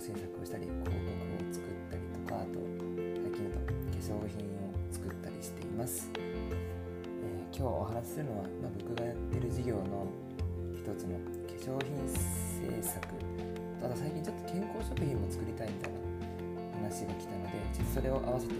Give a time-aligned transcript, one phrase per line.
[0.00, 2.58] 制作をしたり広告を作ったりとかあと
[3.18, 10.06] 最近だと化粧品を作ったりしています、えー、今日お話しするのは、まあ、僕がやってる事業の
[10.74, 13.06] 一つの化粧品制作。
[13.80, 18.54] ただ最近ちょっと健康食品も作りたいみたいな話が来たのでちょっとそれを合わせて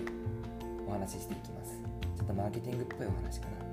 [0.87, 1.80] お話ししていきます。
[2.16, 3.69] ちょっとマーケティングっぽいお話かな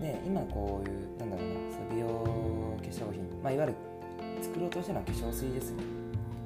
[0.00, 2.06] で今こういうなんだろうな美容
[2.78, 3.76] 化粧品、まあ、いわゆる
[4.48, 5.82] 作ろうとしてるのは化粧水ですね。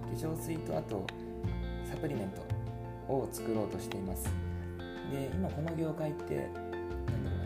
[0.02, 1.06] 化粧水とあと
[1.88, 2.30] サプリメン
[3.06, 4.28] トを作ろうとしています。
[5.10, 7.36] で今この業界ってなんだろ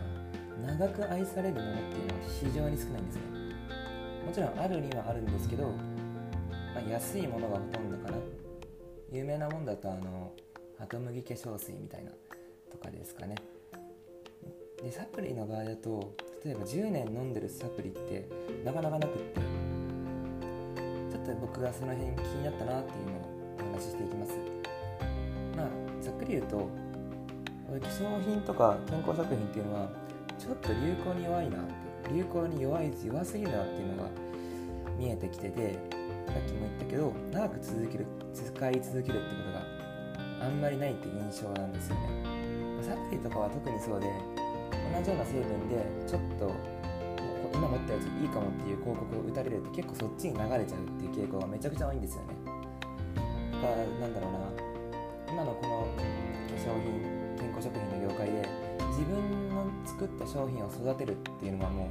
[0.57, 3.21] うな長く愛されるものっていうのは非常に少ないんですね。
[4.25, 5.71] もちろんあるにはあるんですけど、ま
[6.85, 8.17] あ、安いものがほとんどかな。
[9.11, 10.33] 有名なもんだとあの
[10.77, 12.11] ハトムギ化粧水みたいな
[12.71, 13.35] とかですかね。
[14.81, 18.27] でサプリの場合だと例えば10年飲んでるサプリって
[18.65, 19.46] なかなかなくって。
[21.27, 24.31] と僕がその辺気になったなっていうのをお話ししていきます。
[25.55, 25.67] まあ
[26.01, 26.69] ざっくり言うと
[27.67, 29.89] 化粧品とか健康食品っていうのは
[30.39, 34.09] ちょっと流行に弱いなって流行に弱い弱すぎるなっていうのが
[34.97, 35.73] 見えてきてて
[36.27, 42.01] さっきも言ったけど長く続ける使い続けるってことがあんまりないって印象なんですよね。
[42.81, 44.07] サプリとかは特にそうで
[44.95, 46.53] 同じような成分でちょっと
[47.53, 52.35] 今持ったやついいかもっていう広告を打たれると結構そっちに流れちゃうっていう傾向がめちゃくちゃ多いんですよね。
[53.51, 54.39] だからなんだろうな
[55.31, 56.03] 今のこの化
[56.53, 58.47] 粧品健康食品の業界で
[58.89, 61.87] 自分の作った商品を育てるっていうのはもう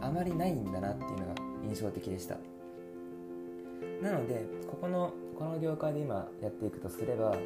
[0.00, 2.36] あまりないんだなっていうのが印象的でした。
[4.02, 7.36] なのでここのこの業界で今やっていくとすれば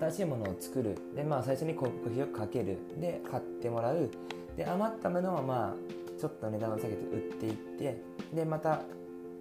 [0.00, 0.96] 新しいものを作る。
[1.14, 2.78] でまあ最初に広告費をかける。
[3.00, 4.10] で買ってもらう。
[4.56, 5.74] で余ったものはまあ
[6.18, 8.02] ちょっと値段を下げて売っていって
[8.34, 8.82] でまた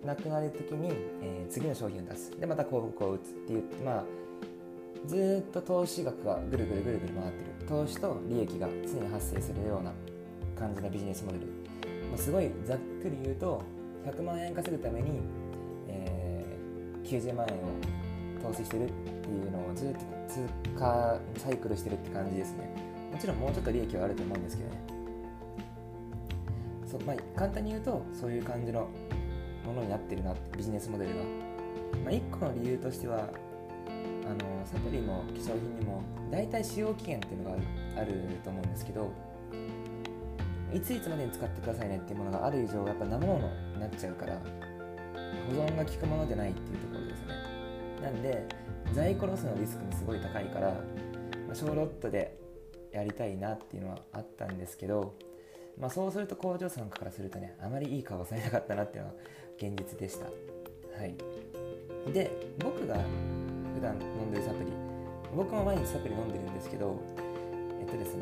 [0.03, 0.89] なくなる時に、
[1.21, 2.31] えー、次の商品を出す。
[2.39, 4.03] でまた広告を打つっていうまあ
[5.07, 7.67] ずっと投資額がぐるぐるぐるぐる回ってる。
[7.67, 9.91] 投資と利益が常に発生するような
[10.55, 11.45] 感じのビジネスモデル、
[12.09, 13.61] まあ、すごいざっくり言うと
[14.05, 15.21] 100万円稼ぐために、
[15.87, 20.47] えー、90万円を投資してるっていうのをずっと通
[20.77, 22.69] 過サイクルしてるって感じですね。
[23.11, 24.94] もちろんもうちょっと利益はあると思うんですけどね
[26.99, 28.87] そまあ、簡単に言うとそういう感じの
[29.65, 31.23] ものになってるなビジネスモデルが、
[32.03, 33.27] まあ、1個の理由としては
[33.87, 36.01] あのサプリも化粧品にも
[36.31, 37.57] 大体使用期限っていうのが
[37.97, 38.13] ある
[38.43, 39.11] と思うんですけど
[40.73, 47.27] いついつまでに使ってくださいねっていうものがある以上やっぱ生ものになっちゃうから保存が効くものじゃないっていうところですね。
[48.01, 48.45] なんで
[48.93, 50.75] 在庫ロスのリスクもすごい高いから、ま
[51.51, 52.37] あ、小ロットで
[52.91, 55.15] やりたいなっていうのはあったんですけど
[55.79, 59.15] まあ、そうすると工場さんからするとねあまりいい顔されなかったなっていうのが
[59.57, 60.25] 現実でした。
[60.25, 60.31] は
[61.05, 61.15] い。
[62.13, 62.95] で僕が
[63.73, 64.71] 普段飲んでるサプリ
[65.35, 67.01] 僕も毎日サプリ飲んでるんですけど
[67.79, 68.21] えっとですね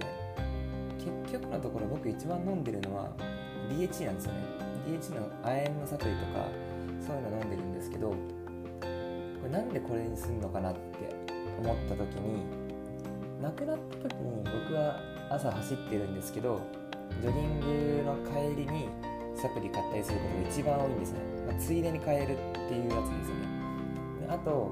[1.25, 3.12] 結局のところ僕一番飲んでるのは
[3.70, 4.40] DHC なんですよね。
[4.88, 6.47] DHC の亜鉛のサプリとか
[7.06, 8.16] そういうの飲んでるんですけどこ
[9.44, 10.80] れなんでこれにすんのかなって
[11.62, 12.44] 思った時に
[13.41, 15.00] 亡くなった時に僕は
[15.30, 16.62] 朝走ってるんですけど
[17.22, 18.90] ジョギングの帰りに
[19.35, 23.47] サプリ買ったりすることが一番多いんですね、まあ、ついでに買えるっていうやつですよね。
[24.22, 24.72] であと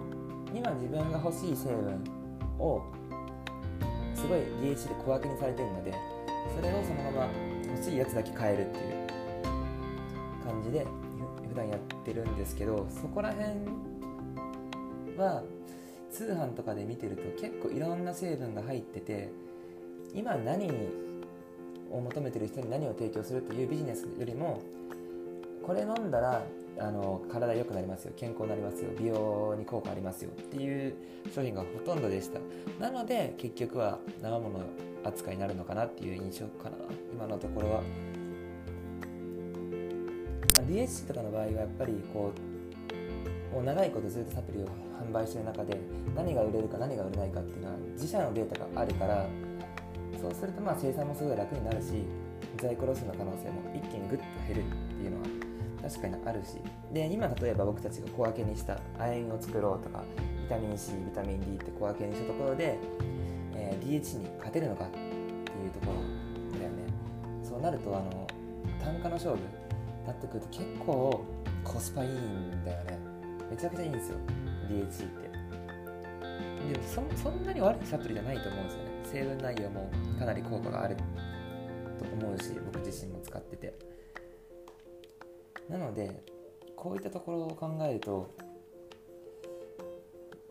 [0.54, 2.04] 今自分が欲しい成分
[2.60, 2.82] を
[4.16, 5.94] すごい DHC で小分けにされてるので
[6.56, 7.30] それをそのまま
[7.72, 9.08] 欲しいやつだけ買えるっていう
[10.46, 10.86] 感じで
[11.50, 13.48] 普段やってるんですけどそこら辺
[15.18, 15.44] は
[16.12, 19.32] 通販とかで見てると結構いろんな成分が入ってて
[20.14, 20.72] 今何に
[21.92, 24.62] を求めてる人に何を提供するというビジネスよりも
[25.66, 26.44] これ飲んだら
[26.80, 28.14] あの体良くなりますよ。
[28.16, 28.90] 健康になりますよ。
[28.98, 30.96] 美容に効果ありますよっていう
[31.34, 32.40] 商品がほとんどでした。
[32.80, 34.62] なので結局は生もの
[35.04, 36.78] 扱いになるのかなっていう印象かな。
[37.14, 37.84] 今のところは。
[40.68, 42.32] DHC とかの場合はやっぱりこ
[43.52, 44.68] うもう長いことずっとサプリを
[45.02, 45.78] 販売してる中で
[46.16, 49.28] 何が売れるか何が売れないかっていうのは自社のデータがあるから
[50.22, 52.06] そうするとまあ生産もすごい楽になるし
[52.58, 55.28] 在庫ロスの可能性も一気にグッと減るっていうのは
[55.82, 56.58] 確かにあるし。
[56.94, 60.04] で今例えば僕たちが小分けにした亜鉛を作ろうとか
[60.44, 62.78] ビタミン C ビタミン D って小分けにしたところで、
[63.56, 66.84] えー、DH に勝てるのかっていうところだよね。
[67.44, 68.28] そうなるとあの
[68.84, 69.40] 単価の勝負
[70.06, 71.24] なってくると結構
[71.64, 73.00] コスパいいんだよね。
[73.50, 74.18] めちゃくちゃいいんですよ
[74.70, 75.32] DH って。
[76.72, 78.91] でもそそんなに悪いサプリじゃないと思うんですよね。
[79.12, 81.04] 成分内容もかなり効果があると
[82.26, 83.74] 思うし僕自身も使ってて。
[85.70, 86.24] なので
[86.76, 88.36] こういったところを考えると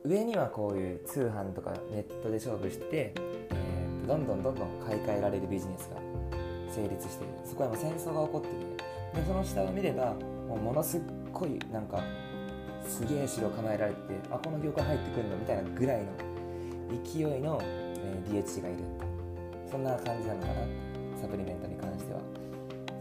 [0.02, 3.12] 上にはこういう通販とかネットで勝負して、
[3.50, 5.96] えー、どんどんどんどん買い替えられるビジネスが
[6.72, 7.30] 成立してる。
[7.44, 8.90] そこはもう戦争が起こってて。
[9.20, 10.14] でその下を見れば
[10.48, 11.00] もうものすっ
[11.32, 12.02] ごいなんか
[12.86, 13.98] すげえ城構えられて
[14.30, 16.06] あこの業界入ってくるのみたいなぐらいの
[17.04, 17.60] 勢いの、
[18.04, 18.78] え、DHC がいる。
[19.70, 20.54] そんな感じなのかな。
[21.20, 22.20] サプリメントに関しては。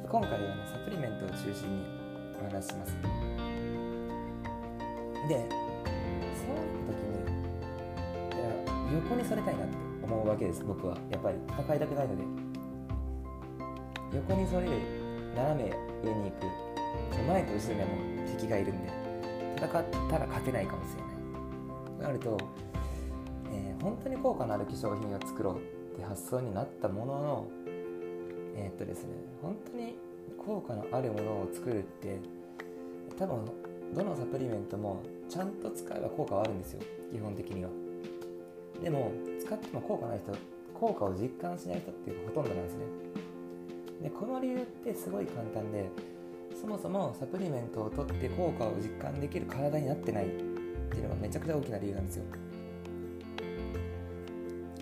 [0.09, 1.85] 今回はねサプリメントを中心に
[2.41, 2.93] お話します
[5.29, 8.49] でそういった時に、ね
[8.91, 10.97] 横にされたいなって思うわけです僕は。
[11.11, 11.37] やっぱり。
[11.47, 12.23] 戦いたくないので。
[14.15, 14.71] 横にそれる
[15.35, 15.69] 斜め
[16.03, 16.47] 上に行く。
[17.27, 17.93] 前と後ろにはも
[18.25, 18.89] う敵がいるんで
[19.57, 19.69] 戦っ
[20.09, 21.03] たら勝てないかもしれ
[22.03, 22.07] ない。
[22.07, 22.35] なると、
[23.81, 27.47] 本当に効果のある化粧品を作ろうって発想になったものの
[28.55, 29.11] えー、っとですね
[29.41, 29.95] 本当に
[30.37, 32.19] 効果のあるものを作るって
[33.17, 33.45] 多分
[33.93, 36.81] どのサプリメントもちゃんと使えば効果はあるんですよ
[37.11, 37.69] 基本的には。
[38.81, 39.11] でも
[39.41, 40.33] 使っても効果ない人
[40.79, 42.85] 効果を実感しない人っていうかほとんどなんですね。
[44.03, 45.89] でこの理由ってすごい簡単で
[46.59, 50.29] そもそもサプリメントを取って効果を実感できる体になってないっ
[50.89, 52.23] ていうのがめちゃくちゃ大きな理由なんですよ。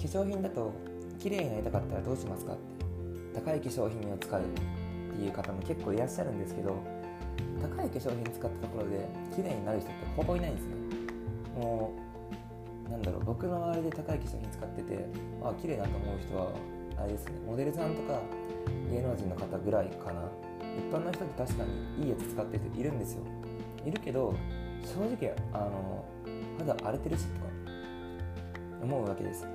[0.07, 0.71] 化粧品だと
[1.19, 2.77] 綺麗になりたかったらどうしますかって。
[3.36, 4.44] 高い化粧品を使うっ
[5.15, 6.81] ていう方も結構いらっしゃるんですけど
[7.62, 10.75] 高い化粧品使ったところで綺麗になる人ってほぼいないんですね。
[11.59, 11.94] も
[12.88, 15.06] うなんだろう僕の周りで高い化粧品使ってて
[15.44, 16.50] あ綺麗なと思う人は
[16.98, 17.33] あれですね。
[17.45, 18.21] モデルさんとか
[18.89, 20.24] 芸能人の方ぐらいかな。
[20.77, 21.63] 一般の人って確か
[21.98, 23.24] にいいやつ使ってる人いるんですよ。
[23.86, 24.33] いるけど
[24.83, 26.06] 正直あの
[26.57, 27.45] 肌荒れてるしとか
[28.81, 29.45] 思うわけです。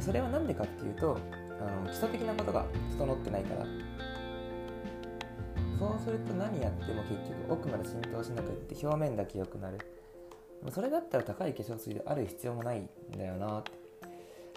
[0.00, 1.18] それは何でかっていうと
[1.60, 3.66] あの基礎的なことが整ってないから。
[5.76, 7.14] そうすると何やっても結
[7.48, 9.78] 局奥まで浸透しなくって表面だけ良くなる。
[10.70, 12.88] それだったら高い化粧水である必要もないん
[13.18, 13.72] だよなって。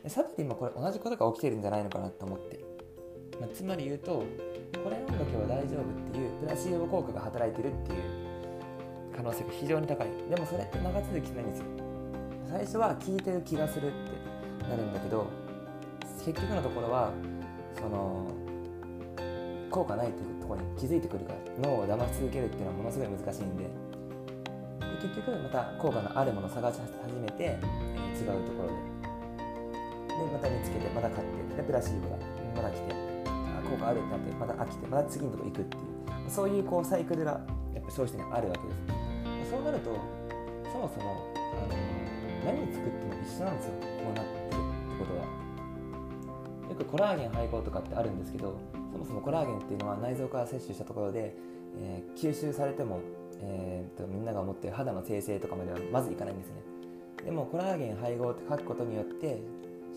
[0.10, 2.64] サプリもこれ同じことが起きてるんじゃないのかなと思って、
[3.42, 4.24] まあ、つまり言うと
[4.84, 8.02] これ飲んどけば大丈夫っていうプラシーボ効果が働いてるっていう
[9.16, 10.08] 可能性が非常に高い。
[10.30, 11.66] でもそれって長続きしないんですよ。
[12.50, 14.17] 最初は効いてる気がするって
[14.70, 15.28] なるんだけど
[16.26, 17.12] 結局のところは
[17.76, 18.28] その
[19.70, 23.64] 効果ないっていうところに気づいてくるから脳を騙し続けるっていうのはものすごい難しいんで。
[23.64, 23.70] で
[25.02, 28.98] 結局また効果のあるものを探し始めて、えー、違うところで。
[30.08, 32.18] でまた見つけてまた買ってでプラシーボが
[32.56, 32.96] また来て
[33.28, 35.84] あ効果あるってなってまた飽きてまた次のとこ行くっていう。
[36.30, 37.40] そういうこうサイクルが
[37.74, 39.52] やっぱ消費者にあるわけです。
[39.52, 39.92] そうなると
[40.72, 43.74] そもそもあの何作っても一緒なんですよ。
[43.82, 44.56] こうなってるって
[45.00, 45.28] ことは。
[46.70, 48.60] よくコラーゲン配合とかってあるんですけど
[48.92, 51.34] そもそもコラーゲンっていうのは内臓から摂取したところで、
[51.80, 53.00] えー、吸収されても
[53.42, 56.56] えーと、みんなが思ってる肌の生成とかまではまずいかないんですね。
[57.24, 59.42] でもコラーゲン配合って書くことによって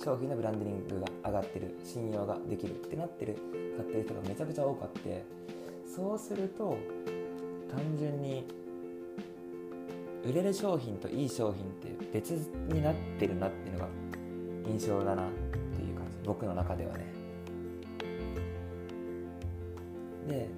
[0.03, 3.37] 商品のブランディングが上がってる信用ができるってなってる
[3.77, 5.25] 買ってる人がめちゃくちゃ多かって。
[5.87, 6.77] そうすると
[7.69, 8.47] 単純に
[10.25, 12.31] 売れる商品といい商品って別
[12.69, 13.89] になってるなっていうのが
[14.67, 15.27] 印象だなっ
[15.75, 17.07] ていう感じ僕の中ではね。
[20.29, 20.49] で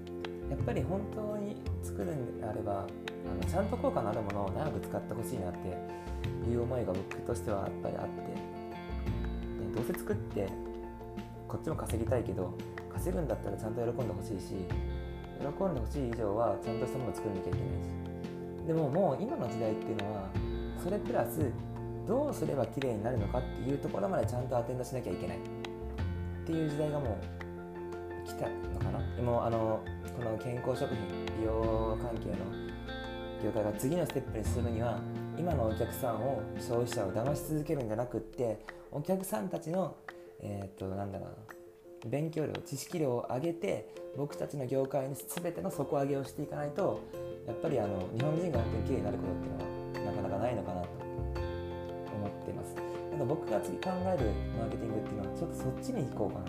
[0.50, 8.20] やっぱり本当に作るんであればあのちゃんと効果のあるものを長く使ってほしいなっていう思いが僕としてはやっぱりあって、
[9.64, 10.48] でどうせ作って
[11.48, 12.52] こっちも稼ぎたいけど
[12.92, 14.56] 稼ぐんだったらちゃんと喜んでほしいし
[15.40, 18.01] 喜んでほしい以上はちゃんとしたものを作らなきゃいけないし。
[18.66, 20.28] でももう今の時代っていうのは
[20.82, 21.50] それプラス
[22.06, 25.40] どうすれば綺麗になるのかっていうところまでちゃんとアテンドしなきゃいけないっ
[26.44, 27.16] ていう時代がも
[28.24, 29.16] う来たのかな。
[29.16, 29.80] でもあの
[30.16, 32.36] この健康食品美容関係の
[33.42, 35.00] 業界が次のステップに進むには
[35.38, 38.58] 今のお客さんを消費者を騙し続けるんじゃなくって
[38.90, 39.96] お客さんたちの
[40.40, 47.00] えっ、となんだろうな勉強量知識量を上げて僕たちの業界に全ての底上げをしていかないと
[47.46, 50.88] やっぱりあの日本人が本当に綺麗になることっていうのはなかなかないのかなと
[52.14, 52.74] 思ってます。
[52.74, 56.46] ただ僕が次考えるマーケティングっていうのはちょっとそっちに行こうかな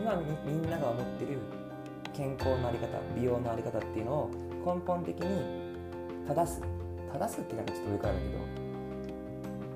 [0.00, 1.38] 今みんなが思ってる
[2.12, 4.30] 健康の在り方美容の在り方っていうのを
[4.66, 5.26] 根本的に
[6.26, 6.60] 正す
[7.12, 8.38] 正すってなんかちょっと上からだけど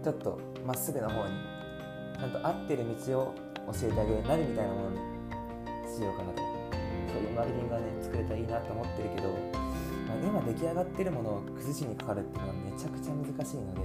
[0.03, 1.35] ちょっとまっすぐな方に
[2.19, 3.35] ちゃんと合ってる道を
[3.73, 4.97] 教えてあげるなるみたいなものに
[5.89, 6.43] しようかなと
[7.13, 9.29] そういうマーケティングがね作れたらいいなと思ってるけど、
[10.07, 13.81] まあ、今出来上がってるものを崩しにかかるっていうのはめちゃくちゃ難しいので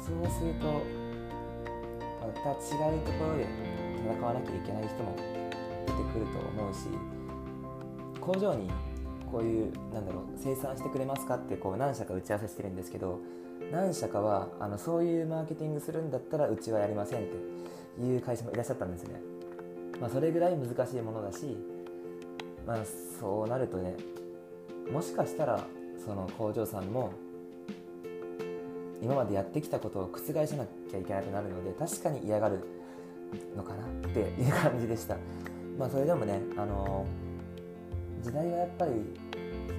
[0.00, 0.66] そうすると
[2.20, 3.46] また違うところで
[4.02, 5.16] 戦わなきゃいけない人も
[5.86, 6.88] 出てくると思うし
[8.20, 8.70] 工場に
[9.30, 13.20] こういうなんだろう生産してくれますかってこう何社か打ち合わせしてるんですけど
[13.72, 17.22] 何社かはあのそういうマーケティングするんだったらうちはやりませんっ
[17.96, 19.20] ていう会社もいらっしゃったんですね、
[20.00, 21.56] まあ、それぐらい難しいものだし、
[22.66, 22.78] まあ、
[23.18, 23.96] そうなるとね
[24.90, 25.66] もしかしたら
[26.04, 27.12] その工場さんも
[29.02, 32.60] 今までやってきたことを覆さなきゃいけなくなるので確かに嫌がる
[33.56, 35.16] のかなっていう感じでした。
[35.78, 37.06] まあそれでもねあの
[38.22, 38.92] 時代はやっぱり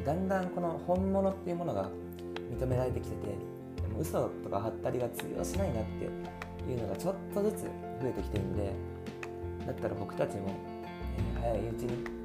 [0.06, 1.90] だんだんこの本物っていうものが
[2.60, 3.28] 認められてきてて
[3.82, 6.06] でも嘘とかはったりが通用しないなって
[6.72, 7.70] いうのがちょっとずつ増
[8.08, 8.74] えてきてるんで
[9.66, 10.50] だったら僕たちも、
[11.38, 12.23] えー、早いうちに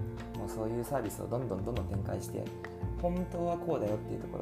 [0.48, 2.44] そういうサービスをどんどんどんどん展開して
[3.00, 4.38] 本当はこうだよっていうとこ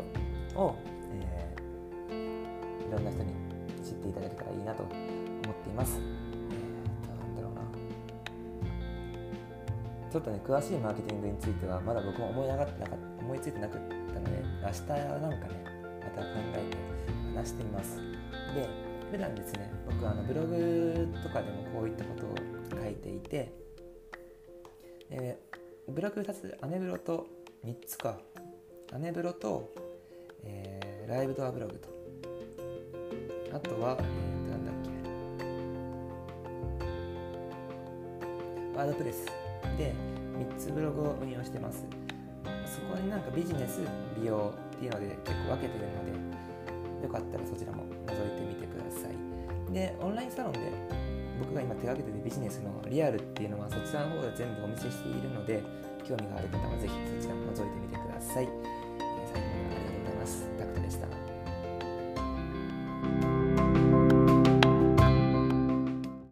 [0.56, 0.76] ろを、
[1.20, 3.32] えー、いろんな人に
[3.84, 4.94] 知っていただけたらいいなと思っ
[5.62, 6.00] ています。
[6.00, 6.02] え、
[7.20, 7.60] 何だろうな
[10.10, 15.64] ちょっとね詳しいマーケティングについてはまだ僕も思い上がってなかった思いついてなかったので明日なんかね
[16.00, 16.76] また考えて
[17.36, 18.00] 話してみます
[18.54, 18.68] で
[19.10, 23.52] 普段ですね僕あのブログとかでもこういったことを書いていて、
[25.10, 25.56] えー、
[25.88, 27.28] ブログ2つアメブロと
[27.64, 28.18] 3つか。
[28.92, 29.72] アメブロと、
[30.42, 31.88] えー、ライブドアブログと。
[33.52, 34.74] あとは、えー、なんだっ
[38.72, 38.78] け。
[38.78, 39.26] ワードプレス。
[39.78, 39.94] で
[40.36, 41.86] 3つブログを運用してます。
[42.66, 43.80] そこになんかビジネス
[44.20, 49.72] 美容っていうので結構分けてるのでよかったらそちらも覗いてみてください。
[49.72, 50.58] でオンラインサロンで
[51.38, 55.62] 僕が今手がけてるビジネスのリアルっていうのはそちらの方で全部お見せしているので
[56.06, 58.75] 興味がある方は是非そちらも覗いてみてください。